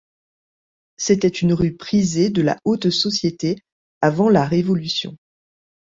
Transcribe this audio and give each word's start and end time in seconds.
C’était 0.97 1.27
une 1.27 1.53
rue 1.53 1.75
prisée 1.75 2.31
de 2.31 2.41
la 2.41 2.57
haute 2.65 2.89
société 2.89 3.61
avant 4.01 4.29
la 4.29 4.45
révolution. 4.45 5.15